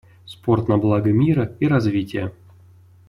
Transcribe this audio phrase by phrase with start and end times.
[0.25, 2.31] Спорт на благо мира и развития.